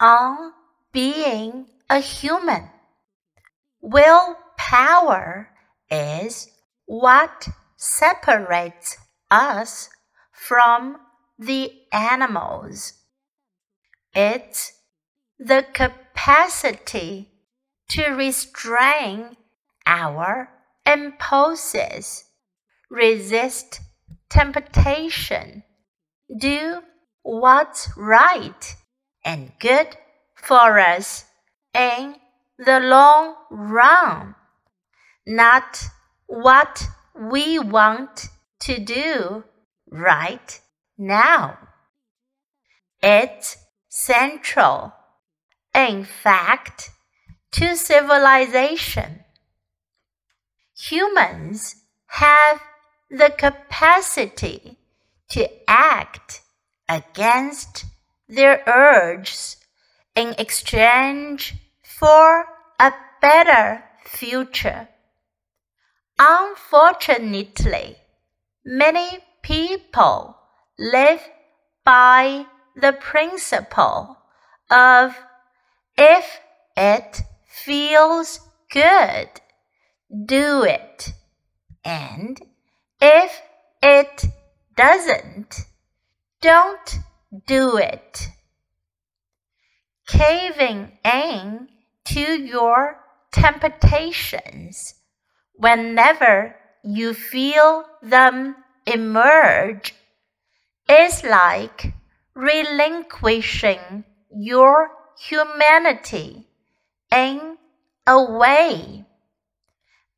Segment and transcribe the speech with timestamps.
[0.00, 0.52] on
[0.92, 2.70] being a human.
[3.80, 5.50] Willpower
[5.90, 6.48] is
[6.86, 8.96] what separates
[9.30, 9.88] us
[10.32, 10.96] from
[11.38, 12.94] the animals.
[14.14, 14.72] It's
[15.38, 17.30] the capacity
[17.90, 19.36] to restrain
[19.86, 20.50] our
[20.84, 22.24] impulses,
[22.90, 23.80] resist
[24.28, 25.62] temptation,
[26.38, 26.80] do
[27.22, 28.76] what's right
[29.24, 29.96] and good
[30.34, 31.24] for us
[31.74, 32.16] in
[32.58, 34.34] the long run,
[35.26, 35.84] not
[36.26, 38.28] what we want
[38.60, 39.44] to do
[39.90, 40.60] right
[40.96, 41.58] now.
[43.02, 43.56] It's
[43.88, 44.92] central,
[45.74, 46.90] in fact,
[47.52, 49.24] to civilization.
[50.76, 51.76] Humans
[52.06, 52.60] have
[53.10, 54.78] the capacity
[55.30, 56.42] to act
[56.88, 57.84] against
[58.28, 59.56] their urges
[60.14, 62.44] in exchange for
[62.78, 64.88] a better future.
[66.18, 67.96] Unfortunately,
[68.64, 70.36] many people
[70.78, 71.20] live
[71.84, 74.18] by the principle
[74.70, 75.16] of
[75.96, 76.40] if
[76.76, 79.28] it feels good,
[80.26, 81.12] do it.
[81.84, 82.40] And
[83.00, 83.40] if
[83.82, 84.24] it
[84.76, 85.66] doesn't,
[86.40, 86.98] don't
[87.46, 88.28] do it.
[90.06, 91.68] Caving in
[92.06, 92.98] to your
[93.32, 94.94] temptations
[95.54, 99.94] whenever you feel them emerge
[100.88, 101.92] is like
[102.34, 106.46] relinquishing your humanity
[107.12, 107.56] in
[108.06, 109.04] a way.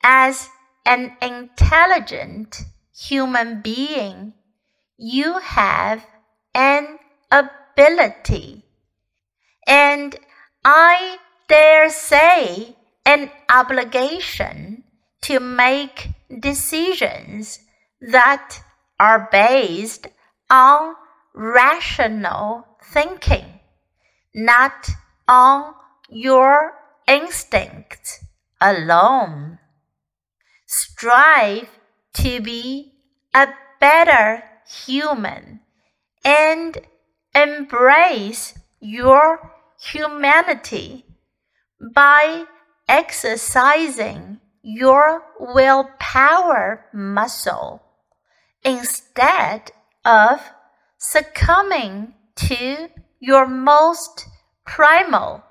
[0.03, 0.49] As
[0.87, 2.63] an intelligent
[2.95, 4.35] human being,
[4.97, 6.07] you have
[6.55, 6.99] an
[7.31, 8.65] ability,
[9.67, 10.17] and
[10.65, 14.85] I dare say an obligation
[15.23, 16.09] to make
[16.41, 17.61] decisions
[18.01, 18.63] that
[18.99, 20.09] are based
[20.51, 20.95] on
[21.35, 23.61] rational thinking,
[24.35, 24.91] not
[25.29, 25.75] on
[26.09, 26.73] your
[27.07, 28.25] instincts
[28.61, 29.59] alone.
[30.67, 31.69] Strive
[32.15, 32.93] to be
[33.35, 33.49] a
[33.81, 35.61] better human
[36.25, 36.79] and
[37.35, 41.05] embrace your humanity
[41.95, 42.45] by
[42.89, 47.83] exercising your willpower muscle
[48.63, 49.73] instead
[50.05, 50.41] of
[50.99, 52.89] succumbing to
[53.21, 54.27] your most
[54.67, 55.43] primal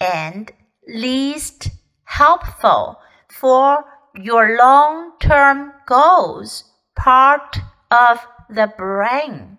[0.00, 0.52] and
[0.86, 1.68] least
[2.04, 2.98] helpful
[3.30, 6.64] for your long term goals
[6.96, 7.58] part
[7.90, 9.58] of the brain.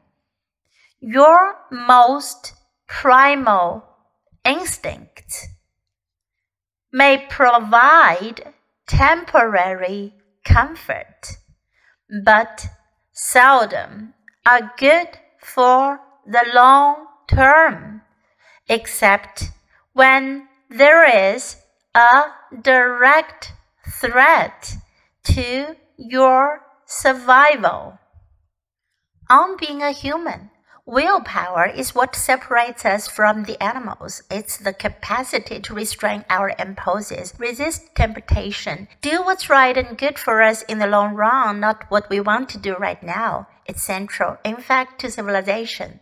[1.07, 2.53] Your most
[2.87, 3.83] primal
[4.43, 5.45] instincts
[6.91, 8.55] may provide
[8.87, 11.37] temporary comfort,
[12.23, 12.65] but
[13.11, 14.15] seldom
[14.47, 18.01] are good for the long term,
[18.67, 19.51] except
[19.93, 21.57] when there is
[21.93, 22.23] a
[22.59, 23.53] direct
[23.87, 24.73] threat
[25.25, 27.99] to your survival.
[29.29, 30.49] On being a human,
[30.87, 34.21] Willpower is what separates us from the animals.
[34.29, 40.43] It's the capacity to restrain our impulses, resist temptation, do what's right and good for
[40.43, 43.47] us in the long run, not what we want to do right now.
[43.65, 46.01] It's central, in fact, to civilization.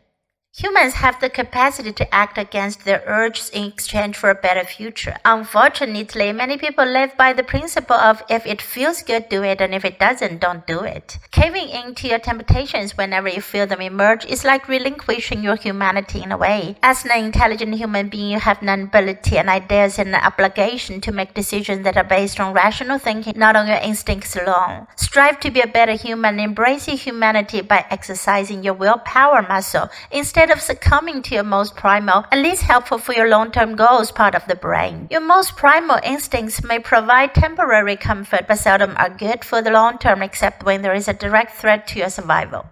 [0.56, 5.16] Humans have the capacity to act against their urges in exchange for a better future.
[5.25, 9.74] Unfortunately, many people live by the principle of if it feels good, do it, and
[9.74, 11.18] if it doesn't, don't do it.
[11.31, 16.22] Caving in to your temptations whenever you feel them emerge is like relinquishing your humanity
[16.22, 16.75] in a way.
[16.84, 21.12] As an intelligent human being, you have an ability, and ideas, and an obligation to
[21.12, 24.86] make decisions that are based on rational thinking, not on your instincts alone.
[24.97, 30.43] Strive to be a better human, embrace your humanity by exercising your willpower muscle instead
[30.44, 34.12] instead of succumbing to your most primal and least helpful for your long term goals
[34.12, 35.07] part of the brain.
[35.10, 40.00] Your most primal instincts may provide temporary comfort but seldom are good for the long
[40.00, 42.66] term except when there is a direct threat to your survival.